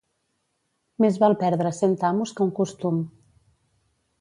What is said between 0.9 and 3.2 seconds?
Més val perdre cent amos que un costum.